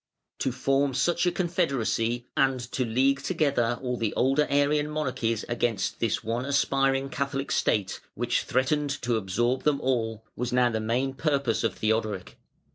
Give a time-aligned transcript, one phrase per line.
[0.39, 5.99] To form such a confederacy and to league together all the older Arian monarchies against
[5.99, 11.13] this one aspiring Catholic state, which threatened to absorb them all, was now the main
[11.13, 12.35] purpose of Theodoric.